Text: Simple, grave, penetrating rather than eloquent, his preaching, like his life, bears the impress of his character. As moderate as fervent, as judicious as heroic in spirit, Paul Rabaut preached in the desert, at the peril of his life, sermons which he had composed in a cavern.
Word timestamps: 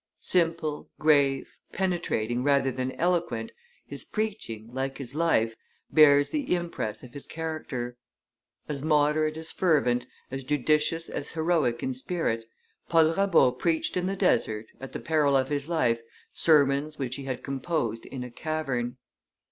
Simple, 0.17 0.89
grave, 0.97 1.53
penetrating 1.73 2.43
rather 2.43 2.71
than 2.71 2.91
eloquent, 2.93 3.51
his 3.85 4.03
preaching, 4.03 4.67
like 4.73 4.97
his 4.97 5.13
life, 5.13 5.53
bears 5.91 6.31
the 6.31 6.55
impress 6.55 7.03
of 7.03 7.13
his 7.13 7.27
character. 7.27 7.97
As 8.67 8.81
moderate 8.81 9.37
as 9.37 9.51
fervent, 9.51 10.07
as 10.31 10.43
judicious 10.43 11.07
as 11.07 11.33
heroic 11.33 11.83
in 11.83 11.93
spirit, 11.93 12.45
Paul 12.89 13.13
Rabaut 13.13 13.59
preached 13.59 13.95
in 13.95 14.07
the 14.07 14.15
desert, 14.15 14.65
at 14.79 14.91
the 14.93 14.99
peril 14.99 15.37
of 15.37 15.49
his 15.49 15.69
life, 15.69 16.01
sermons 16.31 16.97
which 16.97 17.17
he 17.17 17.25
had 17.25 17.43
composed 17.43 18.07
in 18.07 18.23
a 18.23 18.31
cavern. 18.31 18.97